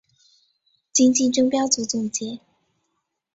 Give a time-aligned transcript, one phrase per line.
[0.91, 2.39] 今季争标组总结。